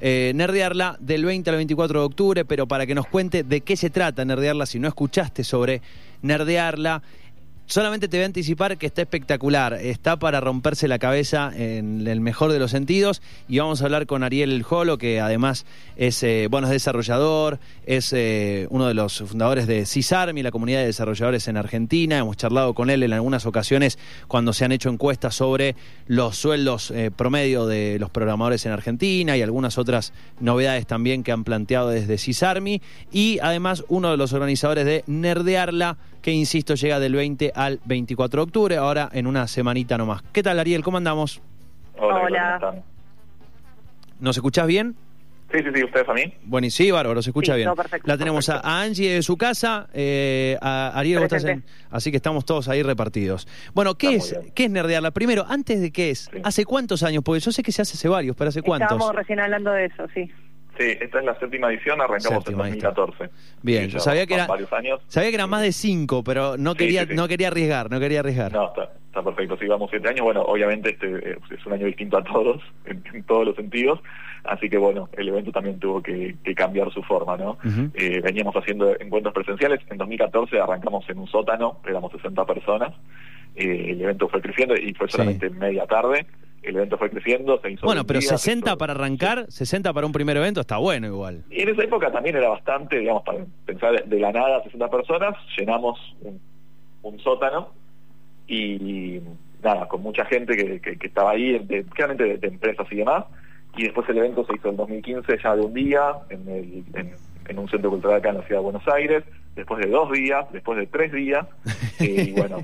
[0.00, 3.76] eh, Nerdearla del 20 al 24 de octubre, pero para que nos cuente de qué
[3.76, 5.82] se trata Nerdearla, si no escuchaste sobre
[6.22, 7.02] Nerdearla,
[7.68, 12.20] solamente te voy a anticipar que está espectacular, está para romperse la cabeza en el
[12.20, 13.22] mejor de los sentidos.
[13.46, 17.58] Y vamos a hablar con Ariel El Jolo, que además es, eh, bueno, es desarrollador,
[17.86, 22.38] es eh, uno de los fundadores de CISARMI, la comunidad de desarrolladores en Argentina, hemos
[22.38, 27.10] charlado con él en algunas ocasiones cuando se han hecho encuestas sobre los sueldos eh,
[27.14, 32.16] promedio de los programadores en Argentina y algunas otras novedades también que han planteado desde
[32.16, 32.80] CISARMI.
[33.12, 38.40] Y además uno de los organizadores de Nerdearla, que insisto llega del 20 al 24
[38.40, 40.22] de octubre, ahora en una semanita nomás.
[40.32, 40.82] ¿Qué tal Ariel?
[40.82, 41.42] ¿Cómo andamos?
[41.98, 42.20] Hola.
[42.22, 42.58] Hola.
[42.60, 42.84] ¿cómo están?
[44.20, 44.94] ¿Nos escuchás bien?
[45.50, 46.34] Sí, sí, sí, ¿ustedes a mí?
[46.44, 47.66] Buenísimo, sí, bárbaro, se escucha Sí, bien.
[47.68, 48.06] todo perfecto.
[48.06, 52.10] La tenemos a, a Angie de su casa, eh, a Ariel, vos estás en, así
[52.10, 53.48] que estamos todos ahí repartidos.
[53.74, 54.52] Bueno, ¿qué Está es.
[54.54, 55.10] ¿qué es nerdearla?
[55.10, 56.38] Primero, antes de qué es, Sí.
[56.44, 57.22] ¿hace cuántos años?
[57.24, 58.92] Porque yo sé que se hace hace varios, pero ¿hace cuántos?
[58.92, 60.30] Estábamos recién hablando de eso, sí.
[60.78, 62.90] Sí, esta es la séptima edición, arrancamos Séptima, en está.
[62.92, 63.34] 2014.
[63.62, 65.00] Bien, Sí, yo sabía que era- varios años.
[65.08, 67.14] Sabía que eran más de cinco, pero no quería, sí, sí.
[67.16, 68.52] no quería arriesgar, no quería arriesgar.
[68.52, 70.22] No, está, está perfecto, sí, vamos siete años.
[70.22, 74.00] Bueno, obviamente este eh, es un año distinto a todos, en, en todos los sentidos.
[74.44, 77.58] Así que bueno, el evento también tuvo que, que cambiar su forma, ¿no?
[77.94, 79.80] Eh, veníamos haciendo encuentros presenciales.
[79.90, 82.94] En 2014 arrancamos en un sótano, éramos 60 personas.
[83.56, 86.24] Eh, el evento fue creciendo y fue solamente media tarde.
[86.62, 89.92] El evento fue creciendo, se hizo Bueno, pero día, se 60 hizo- para arrancar, 60
[89.92, 91.44] para un primer evento, está bueno igual.
[91.50, 94.90] Y en esa época también era bastante, digamos, para pensar de, de la nada 60
[94.90, 96.40] personas, llenamos un,
[97.02, 97.68] un sótano
[98.46, 99.20] y
[99.62, 102.96] nada, con mucha gente que, que- que estaba ahí, de, claramente de, de empresas y
[102.96, 103.24] demás.
[103.76, 107.14] Y después el evento se hizo en 2015 ya de un día, en, el- en,
[107.48, 110.46] en un centro cultural acá en la ciudad de Buenos Aires, después de dos días,
[110.52, 111.46] después de tres días,
[112.00, 112.58] eh, y bueno,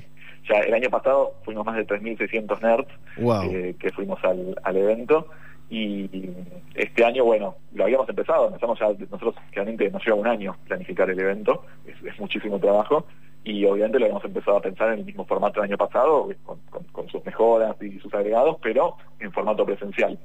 [0.47, 3.43] ya el año pasado fuimos más de 3.600 nerds Wow.
[3.51, 5.27] eh, que fuimos al, al evento
[5.69, 6.09] y
[6.75, 11.09] este año, bueno, lo habíamos empezado, empezamos ya, nosotros claramente nos lleva un año planificar
[11.09, 13.07] el evento, es, es muchísimo trabajo
[13.43, 16.35] y obviamente lo habíamos empezado a pensar en el mismo formato del año pasado, eh,
[16.45, 20.17] con, con- con sus mejoras y sus agregados, pero en formato presencial.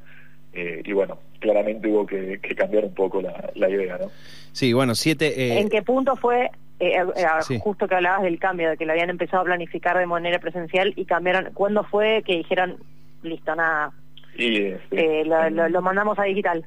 [0.52, 4.06] Eh, y bueno, claramente hubo que, que cambiar un poco la, la idea, ¿no?
[4.52, 5.28] Sí, bueno, siete...
[5.40, 6.50] eh, ¿En qué punto fue,
[6.80, 7.58] eh, eh, Sí.
[7.62, 10.92] justo que hablabas del cambio, de que lo habían empezado a planificar de manera presencial
[10.96, 11.52] y cambiaron?
[11.54, 12.76] ¿Cuándo fue que dijeron,
[13.22, 13.92] listo, nada,
[14.38, 14.78] eh,
[15.26, 16.64] lo, en- lo- lo mandamos a digital?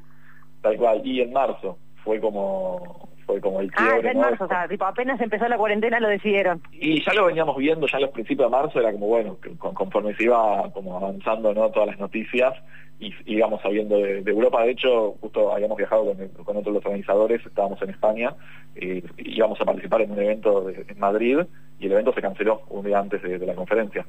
[0.61, 4.23] tal cual, y en marzo fue como fue como el Ah, quiebre, ya en ¿no?
[4.29, 6.61] marzo, o sea, tipo, apenas empezó la cuarentena lo decidieron.
[6.71, 10.15] Y ya lo veníamos viendo ya a los principios de marzo, era como bueno, conforme
[10.15, 12.53] se iba como avanzando no todas las noticias
[12.99, 16.65] y y íbamos sabiendo de, de Europa, de hecho justo habíamos viajado con, con otros
[16.65, 18.33] de los organizadores, estábamos en España,
[18.75, 21.39] eh, íbamos a participar en un evento de- en Madrid
[21.79, 24.05] y el evento se canceló un día antes de, de la conferencia.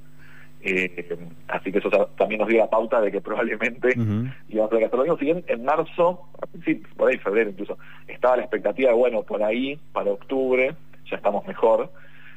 [0.66, 1.14] Eh,
[1.48, 4.28] así que eso ta- también nos dio la pauta de que probablemente Ujú.
[4.48, 5.18] íbamos a hacer lo mismo.
[5.18, 7.76] Si bien en marzo, principios, por ahí febrero incluso,
[8.24, 10.74] estaba la expectativa de, bueno, por ahí, para octubre,
[11.10, 11.90] ya estamos mejor.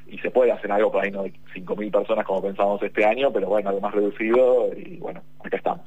[0.05, 3.31] Y se puede hacer algo por ahí, no de 5.000 personas como pensábamos este año,
[3.31, 5.85] pero bueno, algo más reducido y bueno, acá estamos.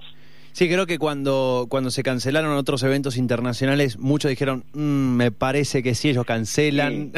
[0.53, 5.83] Sí, creo que cuando, cuando se cancelaron otros eventos internacionales, muchos dijeron, "Mm, me parece
[5.83, 7.13] que si ellos cancelan...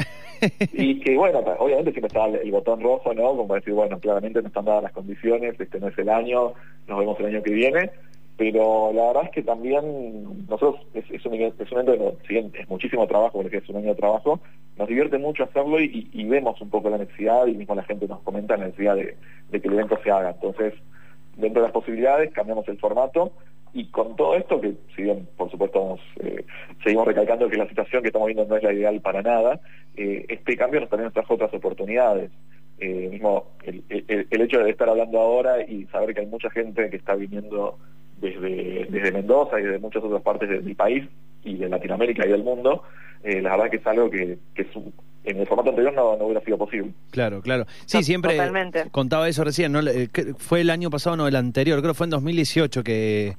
[0.72, 3.28] Y que bueno, obviamente siempre está el, el botón rojo, ¿no?
[3.28, 6.52] Como para decir, bueno, claramente no están dadas las condiciones, este no es el año,
[6.88, 7.92] nos vemos el año que viene,
[8.42, 11.32] pero la verdad es que también nosotros es, es un,
[12.26, 14.40] si bien es muchísimo trabajo, porque es un año de trabajo,
[14.76, 18.20] nos divierte mucho hacerlo y, vemos un poco la necesidad y mismo la gente nos
[18.22, 19.16] comenta la necesidad de,
[19.48, 20.30] de que el evento se haga.
[20.30, 20.74] Entonces,
[21.36, 23.30] dentro de las posibilidades, cambiamos el formato
[23.74, 26.44] y con todo esto, que si bien por supuesto eh,
[26.82, 29.60] seguimos recalcando que la situación que estamos viendo no es la ideal para nada,
[29.96, 32.32] eh, este cambio nos también nos trajo otras oportunidades.
[32.78, 36.50] Eh, mismo el, el- el hecho de estar hablando ahora y saber que hay mucha
[36.50, 37.78] gente que está viniendo
[38.22, 41.04] desde, desde Mendoza y de muchas otras partes de- del país
[41.44, 42.84] y de Latinoamérica y del mundo,
[43.22, 44.94] eh, la verdad que es algo que, que es un-
[45.24, 46.90] en el formato anterior no, no hubiera sido posible.
[47.10, 47.66] Claro, claro.
[47.86, 48.84] Sí, siempre totalmente.
[48.90, 49.80] contaba eso recién, ¿no?
[50.38, 53.34] Fue el año pasado, no, el anterior, creo que fue en 2018 que,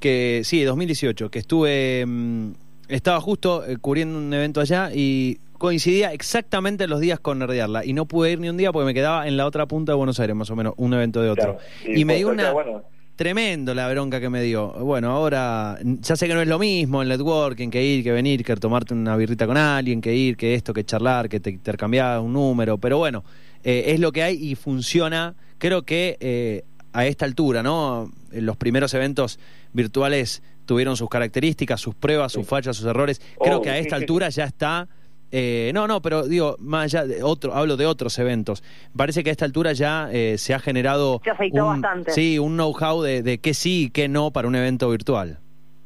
[0.00, 2.52] que sí, 2018, que estuve, mm,
[2.88, 7.92] estaba justo eh, cubriendo un evento allá y coincidía exactamente los días con Nerdearla y
[7.92, 10.18] no pude ir ni un día porque me quedaba en la otra punta de Buenos
[10.20, 11.56] Aires, más o menos, un evento de otro.
[11.56, 11.96] Claro.
[11.98, 12.52] Y, me dio una...
[12.52, 12.82] bueno,
[13.18, 14.70] Tremendo la bronca que me dio.
[14.74, 18.44] Bueno, ahora ya sé que no es lo mismo el networking, que ir, que venir,
[18.44, 22.20] que tomarte una birrita con alguien, que ir, que esto, que charlar, que te intercambiar
[22.20, 23.24] un número, pero bueno,
[23.64, 25.34] eh, es lo que hay y funciona.
[25.58, 26.62] Creo que eh,
[26.92, 28.08] a esta altura, ¿no?
[28.30, 29.40] En Los primeros eventos
[29.72, 33.20] virtuales tuvieron sus características, sus pruebas, sus fallas, sus errores.
[33.40, 34.86] Creo Oh, que a esta altura ya está
[35.30, 38.62] eh, no, no, pero digo, más allá de otro, hablo de otros eventos.
[38.96, 42.12] Parece que a esta altura ya eh, se ha generado Se aceitó un, bastante.
[42.12, 45.38] sí, un know-how de, de qué sí y qué no para un evento virtual.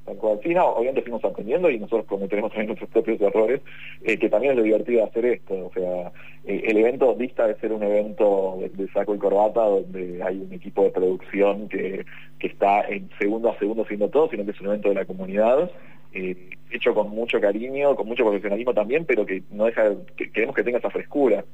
[0.04, 0.40] Tal cual.
[0.42, 3.60] Sí, no, obviamente fuimos aprendiendo y nosotros cometeremos también nuestros propios errores,
[4.02, 5.54] eh, que también es lo divertido de hacer esto.
[5.54, 6.12] O sea,
[6.44, 10.52] eh, el evento dista de ser un evento de, saco y corbata donde hay un
[10.52, 12.04] equipo de producción que,
[12.40, 15.04] que está en segundo a segundo haciendo todo, sino que es un evento de la
[15.04, 15.70] comunidad.
[16.14, 20.54] Eh, hecho con mucho cariño, con mucho profesionalismo también, pero que no deja, que queremos
[20.54, 21.44] que tenga esa frescura.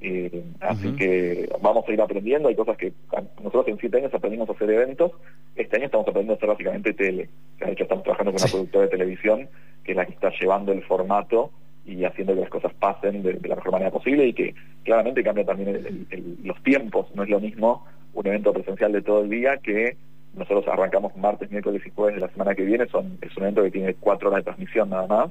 [0.00, 2.92] Eh, así que vamos a ir aprendiendo, hay cosas que
[3.38, 5.12] nosotros en siete años aprendimos a hacer eventos,
[5.56, 8.84] este año estamos aprendiendo a hacer básicamente tele, de hecho estamos trabajando con una productora
[8.84, 9.48] de televisión
[9.82, 11.50] que es la que está llevando el formato
[11.86, 14.54] y haciendo que las cosas pasen de, la mejor manera posible y que
[14.84, 16.06] claramente cambia también
[16.44, 19.96] los tiempos, no es lo mismo un evento presencial de todo el día que
[20.36, 23.62] nosotros arrancamos martes, miércoles y jueves de la semana que viene, son es un evento
[23.62, 25.30] que tiene cuatro horas de transmisión nada más,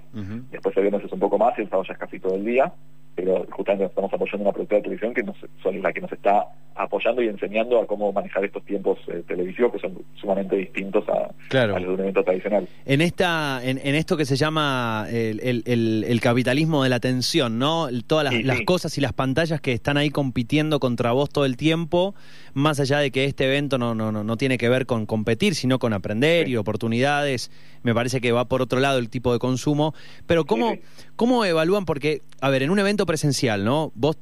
[0.52, 2.46] después el viernes es un poco más y el sábado ya es casi todo el
[2.46, 2.74] día,
[3.16, 6.48] pero justamente estamos apoyando una productora de televisión que nos, son la que nos está
[6.76, 11.32] apoyando y enseñando a cómo manejar estos tiempos eh, televisivos que son sumamente distintos a,
[11.68, 12.68] los de un evento tradicional.
[12.86, 17.88] En esta, en, esto que se llama el, capitalismo de la atención, ¿no?
[18.06, 22.16] Todas las, cosas y las pantallas que están ahí compitiendo contra vos todo el tiempo,
[22.54, 25.80] más allá de que este evento no, no, no, tiene que ver con competir, sino
[25.80, 27.52] con aprender y oportunidades.
[27.84, 29.94] Me parece que va por otro lado el tipo de consumo.
[30.26, 30.76] Pero ¿cómo,
[31.16, 31.86] ¿cómo evalúan?
[31.86, 33.92] Porque, a ver, en un evento presencial, ¿no?
[33.96, 34.18] Vos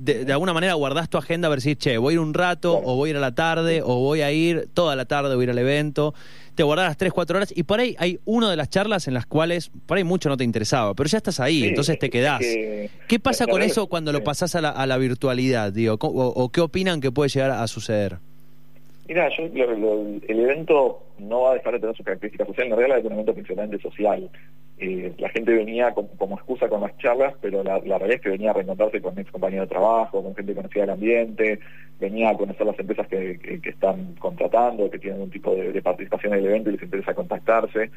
[0.00, 2.80] de, alguna manera guardás tu agenda a ver si, che, voy a ir un rato,
[2.82, 5.42] o voy a ir a la tarde, o voy a ir toda la tarde, voy
[5.42, 6.14] a ir al evento.
[6.54, 9.14] Te guardás las 3, 4 horas y por ahí hay una de las charlas en
[9.14, 12.40] las cuales por ahí mucho no te interesaba, pero ya estás ahí, entonces te quedás.
[12.40, 15.98] ¿Qué pasa con eso cuando lo pasás a la, a la virtualidad, digo?
[16.00, 18.18] O, qué opinan que puede llegar a suceder?
[19.10, 23.04] Mira, el evento no va a dejar de tener sus características sociales, en realidad es
[23.06, 24.30] un evento principalmente social.
[24.78, 28.50] Eh, la gente venía como, excusa con las charlas, pero la, realidad es que venía
[28.50, 31.58] a reencontrarse con ex compañeros de trabajo, con gente conocida del ambiente,
[31.98, 36.38] venía a conocer las empresas que, están contratando, que tienen un tipo de, participación en
[36.38, 37.90] el evento y les interesa contactarse.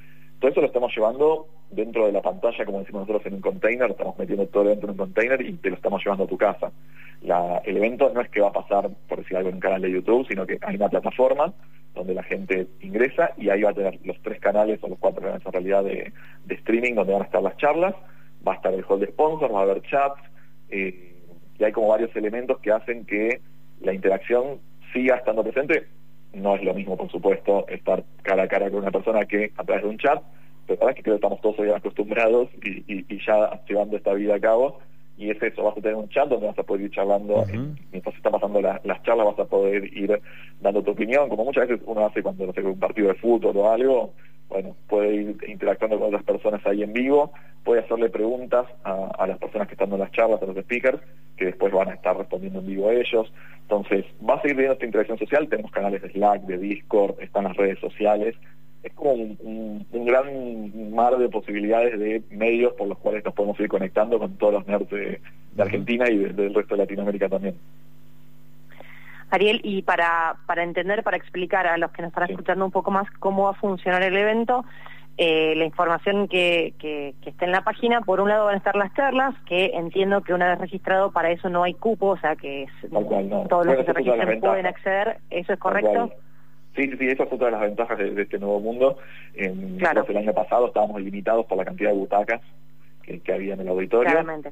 [0.43, 3.87] Todo eso lo estamos llevando dentro de la pantalla, como decimos nosotros, en un container,
[3.87, 6.37] lo estamos metiendo todo evento en un container y te lo estamos llevando a tu
[6.37, 6.69] casa.
[7.63, 9.89] el evento no es que va a pasar, por decir algo, en un canal de
[9.89, 11.53] YouTube, sino que hay una plataforma
[11.95, 15.21] donde la gente ingresa y ahí va a tener los tres canales o los cuatro
[15.21, 16.11] canales en realidad de,
[16.49, 17.95] streaming donde van a estar las charlas,
[18.45, 20.19] va a estar el hall de sponsors, va a haber chats
[20.71, 21.15] eh,
[21.57, 23.39] y hay como varios elementos que hacen que
[23.79, 24.59] la interacción
[24.91, 25.87] siga estando presente.
[26.33, 29.63] No es lo mismo, por supuesto, estar cara a cara con una persona que a
[29.63, 30.21] través de un chat,
[30.65, 33.97] pero la verdad es que creo que estamos todos hoy acostumbrados y, y ya llevando
[33.97, 34.79] esta vida a cabo.
[35.15, 37.45] Y es eso, vas a tener un chat donde vas a poder ir charlando,
[37.91, 40.19] mientras está pasando las charlas vas a poder ir
[40.59, 43.55] dando tu opinión, como muchas veces uno hace cuando no sé, un partido de fútbol
[43.55, 44.13] o algo,
[44.53, 47.33] bueno, puede ir interactuando con otras personas ahí en vivo,
[47.63, 50.99] puede hacerle preguntas a, las personas que están en las charlas, a los speakers,
[51.35, 53.33] que después van a estar respondiendo en vivo a ellos.
[53.63, 57.45] Entonces, va a seguir viendo esta interacción social, tenemos canales de Slack, de Discord, están
[57.45, 58.35] las redes sociales,
[58.83, 63.69] es como un, gran mar de posibilidades de medios por los cuales nos podemos ir
[63.69, 65.19] conectando con todos los nerds de,
[65.57, 67.55] Argentina y del resto de Latinoamérica también.
[69.33, 72.91] Ariel, y para, para entender, para explicar a los que nos están escuchando un poco
[72.91, 74.63] más cómo va a funcionar el evento,
[75.17, 78.75] eh, la información que, que, está en la página, por un lado van a estar
[78.75, 82.35] las charlas, que entiendo que una vez registrado para eso no hay cupo, o sea
[82.35, 82.67] que
[83.49, 86.11] todos los que se registren pueden acceder, ¿eso es correcto?
[86.75, 88.97] Sí, sí, esa es otra de las ventajas de, este nuevo mundo.
[89.35, 92.41] En, El año pasado estábamos limitados por la cantidad de butacas
[93.03, 94.11] que, había en el auditorio.
[94.11, 94.51] Claramente.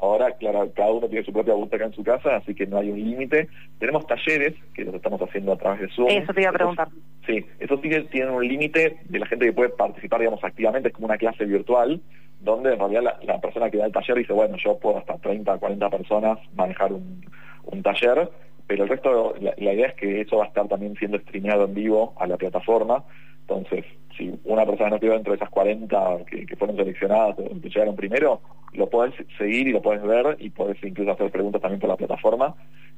[0.00, 2.90] Ahora, claro, cada uno tiene su propia butaca en su casa, así que no hay
[2.90, 3.48] un límite.
[3.78, 6.08] Tenemos talleres que los estamos haciendo a través de Zoom.
[6.08, 6.88] Eso te iba a preguntar.
[7.26, 10.94] sí, eso sí tienen un límite de la gente que puede participar, digamos, activamente, es
[10.94, 12.00] como una clase virtual,
[12.40, 15.58] donde en realidad la, persona que da el taller dice, bueno, yo puedo hasta 30,
[15.58, 17.22] 40 personas manejar un,
[17.64, 18.30] un taller
[18.70, 21.74] pero el resto, la, idea es que eso va a estar también siendo streameado en
[21.74, 23.02] vivo a la plataforma.
[23.40, 23.84] Entonces,
[24.16, 27.96] si una persona no quedó dentro de esas 40 que, fueron seleccionadas o que llegaron
[27.96, 28.40] primero,
[28.74, 31.96] lo puedes seguir y lo puedes ver y puedes incluso hacer preguntas también por la
[31.96, 32.54] plataforma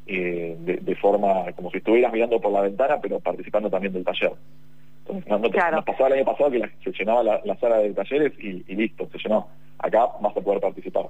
[0.06, 4.32] eh, de, forma como si estuvieras mirando por la ventana, pero participando también del taller.
[5.06, 5.26] Entonces,
[5.72, 9.08] nos pasó el año pasado que se llenaba la, sala de talleres y, y listo,
[9.10, 9.48] se llenó.
[9.78, 11.06] Acá vas a poder participar.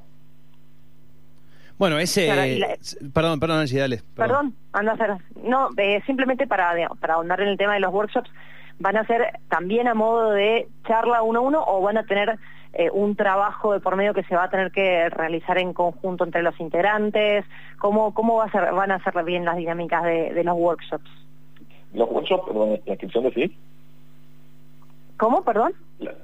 [1.83, 2.29] Bueno, ese...
[3.13, 4.03] Perdón, perdón, Nancy, dale.
[4.15, 5.17] Perdón, anda a hacer...
[5.43, 8.31] No, eh, simplemente para, para ahondar en el tema de los workshops,
[8.79, 12.39] ¿van a ser también a modo de charla uno a uno o van a tener
[12.75, 16.23] eh, un trabajo de por medio que se va a tener que realizar en conjunto
[16.23, 17.45] entre los integrantes?
[17.81, 21.11] ¿Cómo, cómo va a ser, van a ser bien las dinámicas de, de los workshops?
[21.95, 23.57] Los workshops, perdón, la inscripción de sí
[25.17, 25.73] ¿Cómo, perdón?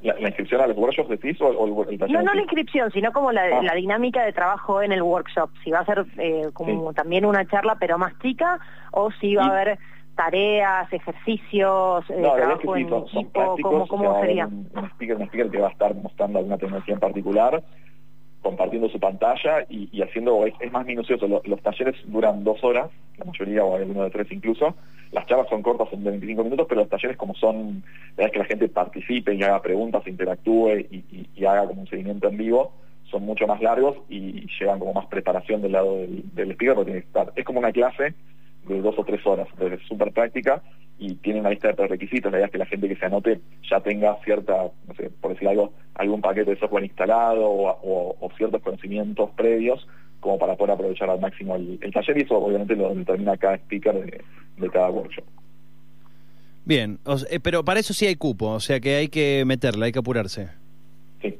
[0.03, 1.99] La, inscripción a los workshops de TIS o, el?
[2.13, 3.75] No, no la inscripción, sino como la, ah.
[3.75, 5.51] dinámica de trabajo en el workshop.
[5.65, 8.59] Si va a ser eh, como también una charla, pero más chica,
[8.93, 9.79] o si va a haber
[10.17, 14.47] tareas, ejercicios, eh, no, trabajo sí, son, equipo, ¿cómo, sería?
[14.47, 17.63] Un, speaker, un speaker que va a estar mostrando alguna tecnología en particular,
[18.49, 23.62] compartiendo su pantalla y, haciendo, es, más minucioso, los, talleres duran dos horas, la mayoría
[23.62, 24.75] o alguno de tres incluso,
[25.12, 27.83] las charlas son cortas, son de 25 minutos, pero los talleres como son,
[28.17, 32.28] la es que la gente participe y haga preguntas, interactúe y, haga como un seguimiento
[32.28, 32.73] en vivo,
[33.11, 36.90] son mucho más largos y llevan como más preparación del lado del, del speaker porque
[36.93, 38.14] tiene que estar, es como una clase
[38.69, 40.63] de dos o tres horas, entonces es súper práctica
[40.99, 43.41] y tiene una lista de requisitos, la idea es que la gente que se anote
[43.71, 48.63] ya tenga cierta, no sé, por decir algo, algún paquete de software instalado o, ciertos
[48.63, 49.87] conocimientos previos
[50.21, 52.19] como para poder aprovechar al máximo el, taller.
[52.19, 54.23] Y eso obviamente lo determina cada speaker
[54.57, 55.25] de, cada workshop.
[56.65, 56.99] Bien,
[57.31, 60.01] eh, pero para eso sí hay cupo, o sea que hay que meterla, hay que
[60.01, 60.49] apurarse.
[61.23, 61.35] Sí,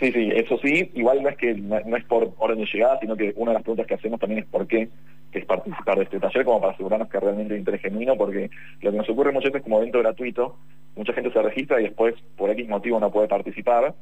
[0.00, 3.16] sí, sí, eso sí, igual no es que no es por orden de llegada, sino
[3.16, 4.88] que una de las preguntas que hacemos también es por qué
[5.34, 8.50] que es participar de este taller, como para asegurarnos que realmente hay interés genuino, porque
[8.80, 10.56] lo que nos ocurre muchas veces como evento gratuito,
[10.94, 13.94] mucha gente se registra y después por X motivo no puede participar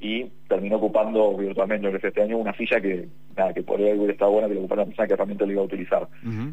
[0.00, 3.06] y terminó ocupando virtualmente, que este año una silla que
[3.36, 5.62] nada, que podría haber estado buena que lo ocupara una persona que realmente lo iba
[5.62, 6.08] a utilizar.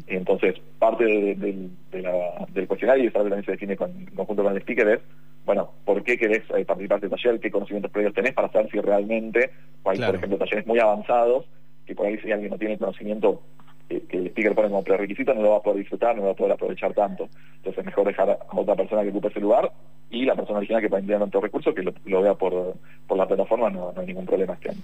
[0.06, 5.00] Entonces, parte del cuestionario, y eso también se define con, conjunto con el speaker, es
[5.46, 7.40] bueno, ¿por qué querés eh, participar de este taller?
[7.40, 9.50] ¿Qué conocimientos previos tenés para saber si realmente,
[9.84, 11.46] hay, por ejemplo, talleres muy avanzados,
[11.86, 13.40] que por ahí si alguien no tiene conocimiento
[13.88, 16.32] que, el speaker pone como prerequisito no lo va a poder disfrutar, no lo va
[16.32, 17.28] a poder aprovechar tanto.
[17.56, 19.72] Entonces es mejor dejar a otra persona que ocupe ese lugar
[20.10, 22.74] y la persona original que va a enviar tanto recursos que lo, vea por,
[23.06, 24.80] por la plataforma, no, hay ningún problema este año.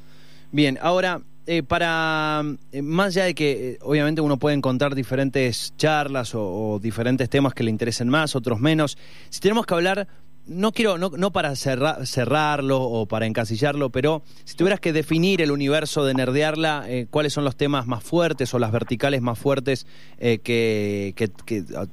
[0.53, 2.43] Bien, ahora, eh, para
[2.73, 7.53] eh, más allá de que eh, obviamente uno puede encontrar diferentes charlas o, diferentes temas
[7.53, 8.97] que le interesen más, otros menos,
[9.29, 10.09] si tenemos que hablar
[10.47, 15.51] no quiero, no, no para cerrarlo o para encasillarlo, pero si tuvieras que definir el
[15.51, 19.87] universo de Nerdearla, eh, ¿cuáles son los temas más fuertes o las verticales más fuertes
[20.19, 21.15] eh, que,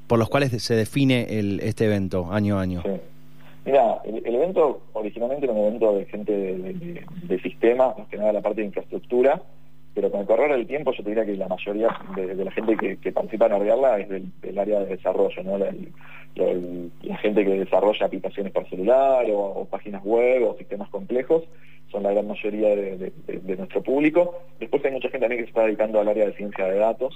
[0.07, 2.83] por los cuales se define el, este evento año a año?
[3.63, 8.33] Mira, el, evento originalmente era un evento de gente de, de sistemas, más que nada
[8.33, 9.41] la parte de infraestructura,
[9.93, 12.97] pero con el correr del tiempo yo te diría que la mayoría de, la gente
[12.97, 15.57] que, participa en Arrearla es del, área de desarrollo, ¿no?
[15.57, 21.43] La, gente que desarrolla aplicaciones para celular o, páginas web o sistemas complejos
[21.91, 23.11] son la gran mayoría de,
[23.57, 24.39] nuestro público.
[24.59, 27.13] Después hay mucha gente también que se está dedicando al área de ciencia de datos,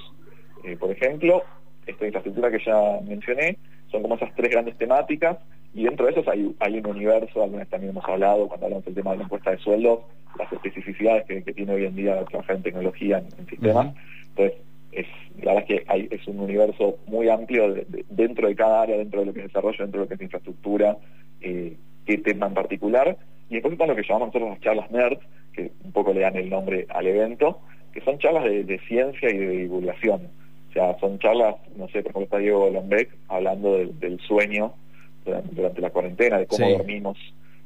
[0.64, 1.44] eh, por ejemplo.
[1.88, 3.58] Esta infraestructura que ya mencioné,
[3.96, 5.38] son como esas tres grandes temáticas
[5.74, 8.96] y dentro de esos hay, hay un universo, algunas también hemos hablado cuando hablamos del
[8.96, 10.00] tema de la encuesta de sueldos,
[10.38, 13.94] las especificidades que, tiene hoy en día trabajar en tecnología, en, sistemas.
[14.30, 14.58] Entonces,
[14.92, 15.08] es,
[15.42, 17.74] la verdad es que hay, es un universo muy amplio
[18.10, 20.22] dentro de cada área, dentro de lo que es desarrollo, dentro de lo que es
[20.22, 20.98] infraestructura,
[21.42, 21.76] eh,
[22.06, 23.18] qué tema en particular.
[23.50, 25.20] Y después están lo que llamamos nosotros las charlas NERD,
[25.54, 27.60] que un poco le dan el nombre al evento,
[27.94, 30.30] que son charlas de, ciencia y de divulgación.
[30.76, 34.74] Sea, son charlas, no sé, por ejemplo está Diego Lombeck hablando del sueño
[35.24, 37.18] durante, la cuarentena, de cómo dormimos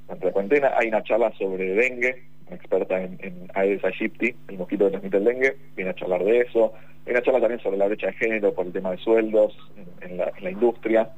[0.04, 0.72] durante la cuarentena.
[0.78, 5.24] Hay una charla sobre dengue, una experta en, Aedes aegypti, el mosquito que transmite el
[5.24, 6.74] dengue, viene a charlar de eso.
[7.08, 9.58] Hay una charla también sobre la brecha de género por el tema de sueldos
[10.02, 11.10] en, la, industria.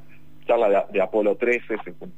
[0.47, 1.75] Charla de, Apolo 13, se,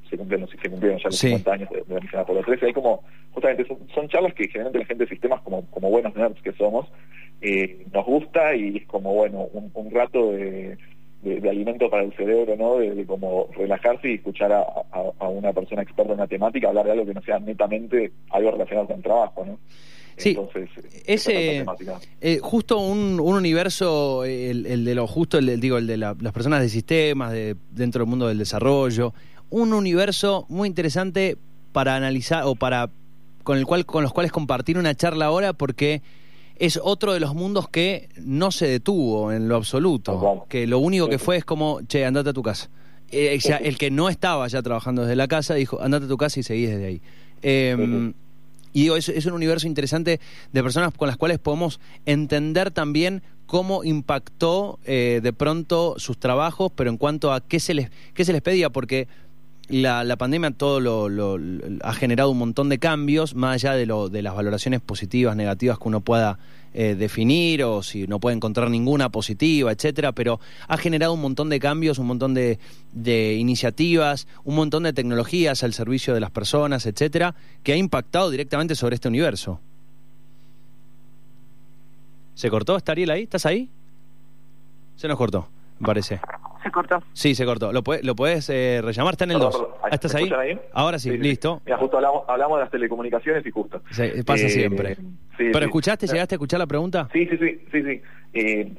[0.10, 2.68] se, cumplieron, se cumplieron ya los 50 años de, la misión Apolo 13.
[2.68, 6.40] Hay como, justamente, son, charlas que generalmente la gente de sistemas, como, como buenos nerds
[6.44, 6.88] que somos,
[7.44, 10.78] eh, nos gusta y es como, bueno, un rato de
[11.24, 12.78] de, alimento para el cerebro, ¿no?
[12.78, 17.06] De, como relajarse y escuchar a, una persona experta en una temática hablar de algo
[17.06, 19.60] que no sea netamente algo relacionado con el trabajo, ¿no?
[20.16, 20.70] Sí, Entonces,
[21.08, 21.66] ese,
[22.22, 26.70] eh, justo un, universo, el, de lo justo, el, digo, el de las personas de
[26.70, 29.14] sistemas, de, dentro del mundo del desarrollo,
[29.50, 31.38] un universo muy interesante
[31.72, 32.90] para analizar o para
[33.42, 36.02] con el cual con los cuales compartir una charla ahora porque
[36.58, 40.46] es otro de los mundos que no se detuvo en lo absoluto.
[40.50, 42.70] Que lo único que fue es como, che, andate a tu casa.
[43.12, 46.40] Eh, el que no estaba ya trabajando desde la casa dijo, andate a tu casa
[46.40, 47.02] y seguís desde ahí.
[47.42, 48.14] Em,
[48.72, 50.20] y digo, es, es, un universo interesante
[50.52, 56.72] de personas con las cuales podemos entender también cómo impactó eh, de pronto sus trabajos,
[56.76, 59.08] pero en cuanto a qué se les, qué se les pedía, porque
[59.70, 61.40] la, la pandemia todo lo,
[61.82, 65.78] ha generado un montón de cambios, más allá de, lo, de las valoraciones positivas, negativas
[65.80, 66.38] que uno pueda
[66.74, 71.50] eh, definir o si no puede encontrar ninguna positiva, etcétera, pero ha generado un montón
[71.50, 72.60] de cambios, un montón de,
[72.92, 78.30] de iniciativas, un montón de tecnologías al servicio de las personas, etcétera, que ha impactado
[78.30, 79.60] directamente sobre este universo.
[82.36, 82.76] ¿Se cortó?
[82.76, 83.24] ¿Está Ariel ahí?
[83.24, 83.70] ¿Estás ahí?
[84.96, 85.48] Se nos cortó
[85.84, 86.20] parece.
[86.64, 87.04] Se cortó.
[87.12, 87.74] Sí, se cortó.
[87.74, 89.14] ¿Lo, puedes, lo puedes eh, rellamar?
[89.14, 89.68] Está en el 2.
[89.92, 90.32] ¿Estás ahí?
[90.72, 91.62] Ahora sí, listo.
[91.66, 93.82] Mira, justo hablamos, hablamos, de las telecomunicaciones y justo.
[94.26, 94.98] pasa eh, siempre.
[95.38, 97.10] ¿Pero escuchaste, llegaste a escuchar la pregunta?
[97.12, 97.62] Sí, sí, sí.
[97.72, 98.02] sí, sí.
[98.34, 98.72] Eh,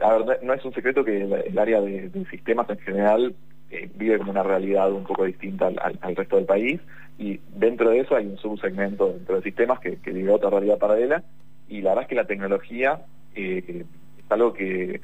[0.00, 3.34] a ver, no es un secreto que el, área de, sistemas en general
[3.70, 6.80] eh, vive como una realidad un poco distinta al, resto del país
[7.18, 10.78] y dentro de eso hay un subsegmento dentro de sistemas que, que vive otra realidad
[10.78, 11.22] paralela
[11.68, 13.00] y la verdad es que la tecnología
[13.34, 13.84] eh,
[14.18, 15.00] es algo que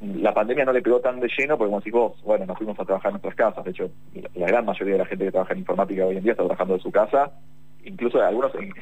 [0.00, 2.78] la pandemia no le pegó tan de lleno porque como decís vos, bueno, nos fuimos
[2.78, 3.90] a trabajar en nuestras casas, de hecho
[4.34, 6.74] la, gran mayoría de la gente que trabaja en informática hoy en día está trabajando
[6.74, 7.32] de su casa,
[7.84, 8.72] incluso algunos en,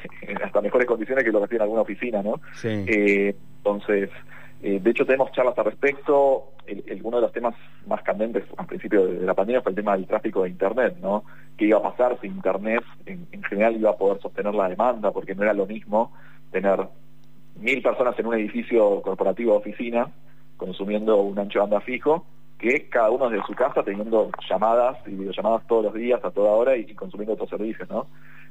[0.43, 2.41] hasta mejores condiciones que lo que tiene en alguna oficina, ¿no?
[2.63, 4.09] Eh, entonces,
[4.61, 7.55] eh, de hecho tenemos charlas al respecto, el, uno de los temas
[7.85, 11.23] más candentes al principio de, la pandemia fue el tema del tráfico de Internet, ¿no?
[11.57, 15.11] ¿Qué iba a pasar si Internet en, en general iba a poder sostener la demanda?
[15.11, 16.13] Porque no era lo mismo
[16.51, 16.79] tener
[17.59, 20.07] mil personas en un edificio corporativo de oficina
[20.63, 22.25] consumiendo un ancho banda fijo,
[22.57, 26.51] que cada uno desde su casa teniendo llamadas y videollamadas todos los días, a toda
[26.51, 28.07] hora y, consumiendo otros servicios, ¿no?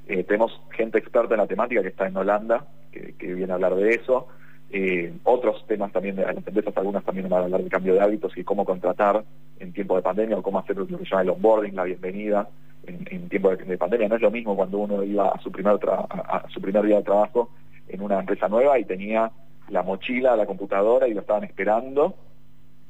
[0.06, 3.76] Eh, tenemos gente experta en la temática que está en Holanda, que, viene a hablar
[3.76, 4.26] de eso.
[4.70, 8.02] Eh, otros temas también de las empresas, algunas también van a hablar de cambio de
[8.02, 9.24] hábitos y cómo contratar
[9.58, 12.46] en tiempo de pandemia o cómo hacer lo que se llama el onboarding, la bienvenida
[12.86, 14.08] en, tiempo de, pandemia.
[14.08, 17.04] No es lo mismo cuando uno iba a su primer, a su primer día de
[17.04, 17.48] trabajo
[17.88, 19.32] en una empresa nueva y tenía
[19.68, 22.14] la mochila, la computadora y lo estaban esperando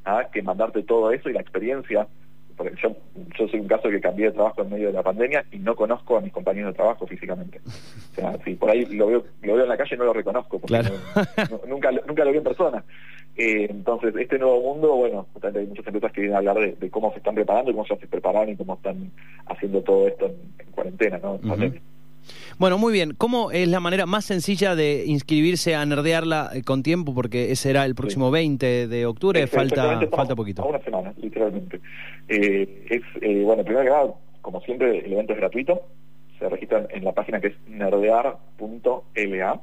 [0.04, 2.06] a que mandarte todo eso y la experiencia.
[2.56, 2.94] Porque yo,
[3.38, 5.74] yo soy un caso que cambié de trabajo en medio de la pandemia y no
[5.74, 7.60] conozco a mis compañeros de trabajo físicamente.
[7.64, 10.58] O sea, si por ahí lo veo, lo veo en la calle no lo reconozco,
[10.58, 10.82] porque
[11.66, 12.84] nunca, nunca lo vi en persona.
[13.36, 17.10] Eh, entonces, este nuevo mundo, bueno, hay muchas empresas que vienen a hablar de, cómo
[17.12, 19.10] se están preparando y cómo ya se preparan y cómo están
[19.46, 21.38] haciendo todo esto en, cuarentena, ¿no?
[22.58, 23.14] Bueno, muy bien.
[23.16, 27.14] ¿Cómo es la manera más sencilla de inscribirse a nerdearla eh, con tiempo?
[27.14, 30.62] Porque ese será el próximo 20 de octubre, falta falta poquito.
[30.62, 31.80] A una semana, literalmente.
[32.28, 35.82] Eh, es, eh, bueno, primero que nada, como siempre, el evento es gratuito.
[36.38, 39.60] Se registran en la página que es nerdear.la.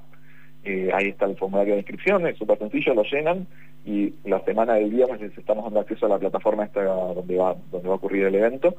[0.63, 3.48] Eh, ahí está el formulario de inscripción, es súper sencillo, lo llenan
[3.86, 7.56] y la semana del viernes les estamos dando acceso a la plataforma esta donde va,
[7.72, 8.75] donde va a ocurrir el evento.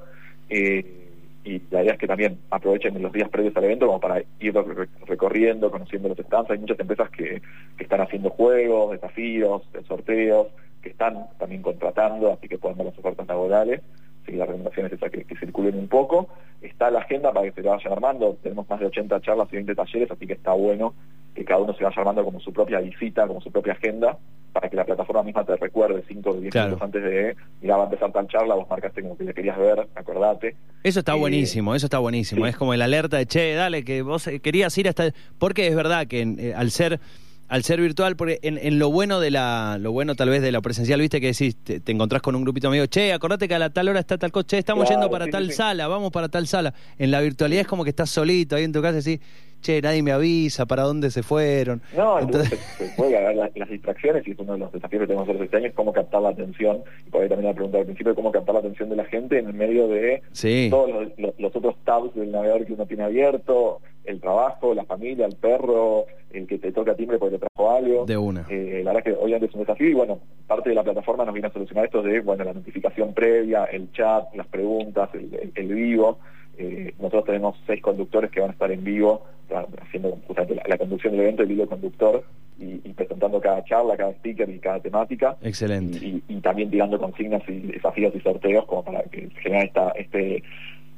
[0.50, 0.99] Eh,
[1.44, 4.54] y la idea es que también aprovechen los días previos al evento como para ir
[5.06, 6.50] recorriendo, conociendo los stands.
[6.50, 7.40] Hay muchas empresas que,
[7.76, 10.48] que están haciendo juegos, desafíos, sorteos,
[10.82, 13.80] que están también contratando, así que pueden ver las ofertas laborales.
[14.30, 16.28] Si la recomendación es que, circulen un poco.
[16.62, 18.38] Está la agenda para que se vayan armando.
[18.42, 20.94] Tenemos más de 80 charlas y 20 talleres, así que está bueno
[21.34, 24.18] que cada uno se vaya armando como su propia visita, como su propia agenda,
[24.52, 27.82] para que la plataforma misma te recuerde 5 o 10 minutos antes de, mira, va
[27.82, 30.56] a empezar tal charla, vos marcaste como que le querías ver, acordate.
[30.82, 32.46] Eso está eh, buenísimo, eso está buenísimo.
[32.46, 35.12] Es como el alerta de, che, dale, que vos querías ir hasta...
[35.38, 37.00] Porque es verdad que eh, al ser
[37.50, 40.60] al ser virtual, porque en, lo bueno de la, lo bueno tal vez de la
[40.60, 43.70] presencial, viste que decís, te, encontrás con un grupito amigo, che, acordate que a la
[43.70, 46.72] tal hora está tal coche, estamos yendo para tal sala, vamos para tal sala.
[46.96, 49.18] En la virtualidad es como que estás solito ahí en tu casa decís,
[49.60, 51.80] che, nadie me avisa para dónde se fueron.
[51.96, 55.26] No, entonces se, puede las, las, distracciones y es uno de los desafíos que tenemos
[55.26, 57.84] nosotros este año, es cómo captar la atención, y por ahí también la pregunta al
[57.84, 60.22] principio, cómo captar la atención de la gente en el medio de
[60.70, 65.36] todos los, otros tabs del navegador que uno tiene abierto, el trabajo, la familia, el
[65.36, 68.06] perro, el que te toca timbre porque te trajo algo.
[68.06, 68.46] De una.
[68.48, 71.34] Eh, la verdad que obviamente es un desafío y bueno, parte de la plataforma nos
[71.34, 75.74] viene a solucionar esto de, bueno, la notificación previa, el chat, las preguntas, el, el
[75.74, 76.18] vivo.
[76.62, 79.24] Eh, nosotros tenemos seis conductores que van a estar en vivo
[79.80, 82.22] haciendo justamente la, conducción del evento, el hilo conductor
[82.58, 85.38] y, presentando cada charla, cada speaker y cada temática.
[85.42, 85.98] Excelente.
[86.02, 90.42] Y, también tirando consignas y desafíos y sorteos como para que se genere esta, este,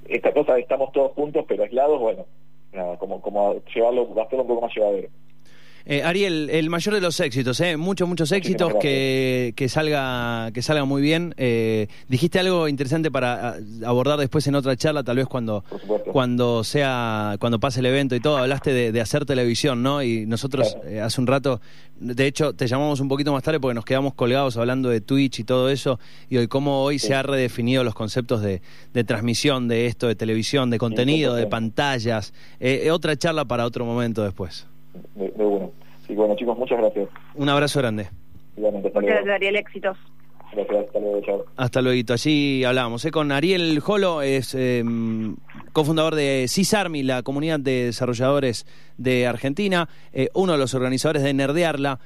[0.08, 2.26] esta cosa de estamos todos juntos pero aislados, bueno,
[2.98, 5.08] como, como llevarlo, hacerlo un poco más llevadero.
[5.84, 7.76] Eh, Ariel, el mayor de los éxitos, ¿eh?
[7.76, 11.34] muchos, muchos éxitos, que, que, salga, que salga muy bien.
[11.36, 15.64] Eh, dijiste algo interesante para abordar después en otra charla, tal vez cuando,
[16.12, 18.38] cuando sea, cuando pase el evento y todo.
[18.38, 20.02] Hablaste de, hacer televisión, ¿no?
[20.02, 21.60] Y nosotros eh, hace un rato,
[21.98, 25.40] de hecho, te llamamos un poquito más tarde porque nos quedamos colgados hablando de Twitch
[25.40, 29.66] y todo eso, y hoy cómo hoy se ha redefinido los conceptos de, de, transmisión
[29.66, 32.32] de esto, de televisión, de contenido, de pantallas.
[32.92, 34.66] otra charla para otro momento después
[35.14, 35.70] de, bueno.
[36.06, 37.08] Sí, bueno, chicos, muchas gracias.
[37.34, 38.08] Un abrazo grande.
[38.56, 39.56] Igualmente, hasta muchas gracias, Ariel.
[39.56, 39.96] Éxitos.
[40.52, 41.44] Gracias, hasta luego, chao.
[41.56, 42.12] Hasta luego.
[42.12, 43.10] Allí hablábamos ¿eh?
[43.10, 44.84] con Ariel Jolo, es eh,
[45.72, 48.66] cofundador de CISARMI, la comunidad de desarrolladores
[48.98, 51.98] de Argentina, eh, uno de los organizadores de Nerdearla.